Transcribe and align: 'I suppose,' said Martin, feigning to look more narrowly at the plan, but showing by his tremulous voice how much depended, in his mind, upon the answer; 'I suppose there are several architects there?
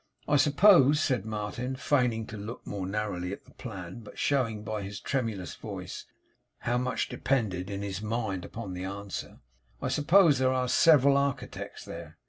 'I 0.27 0.37
suppose,' 0.37 0.99
said 0.99 1.27
Martin, 1.27 1.75
feigning 1.75 2.25
to 2.25 2.35
look 2.35 2.65
more 2.65 2.87
narrowly 2.87 3.31
at 3.31 3.45
the 3.45 3.51
plan, 3.53 3.99
but 3.99 4.17
showing 4.17 4.63
by 4.63 4.81
his 4.81 4.99
tremulous 4.99 5.53
voice 5.53 6.07
how 6.61 6.79
much 6.79 7.07
depended, 7.07 7.69
in 7.69 7.83
his 7.83 8.01
mind, 8.01 8.43
upon 8.43 8.73
the 8.73 8.83
answer; 8.83 9.37
'I 9.79 9.89
suppose 9.89 10.39
there 10.39 10.51
are 10.53 10.67
several 10.67 11.17
architects 11.17 11.85
there? 11.85 12.17